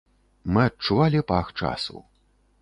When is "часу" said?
1.61-2.03